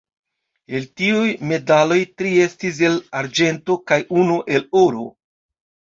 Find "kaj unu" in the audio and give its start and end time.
3.93-4.43